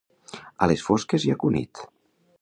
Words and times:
A 0.65 0.69
les 0.71 0.81
fosques 0.87 1.27
i 1.29 1.35
a 1.35 1.37
Cunit. 1.45 1.85